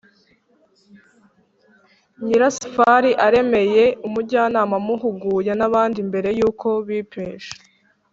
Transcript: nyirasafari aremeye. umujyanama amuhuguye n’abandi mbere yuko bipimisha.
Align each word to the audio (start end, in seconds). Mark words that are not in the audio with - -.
nyirasafari 2.23 3.11
aremeye. 3.25 3.83
umujyanama 4.07 4.73
amuhuguye 4.81 5.51
n’abandi 5.59 5.97
mbere 6.09 6.29
yuko 6.39 6.67
bipimisha. 6.87 7.53